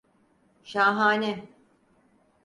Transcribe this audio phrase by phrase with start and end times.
[0.63, 1.47] Şahane.